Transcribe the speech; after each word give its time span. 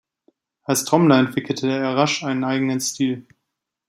Als 0.63 0.83
Trommler 0.85 1.19
entwickelte 1.19 1.69
er 1.69 1.95
rasch 1.95 2.23
einen 2.23 2.43
eigenen 2.43 2.79
Stil. 2.79 3.27